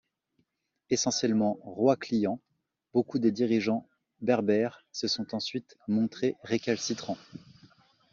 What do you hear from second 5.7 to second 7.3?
montrés récalcitrants.